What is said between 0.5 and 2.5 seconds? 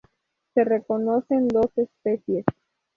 Se reconocen dos especies.